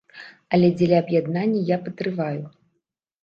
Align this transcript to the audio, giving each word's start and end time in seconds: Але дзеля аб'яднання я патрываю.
Але 0.55 0.69
дзеля 0.77 0.97
аб'яднання 1.03 1.61
я 1.67 1.77
патрываю. 1.89 2.43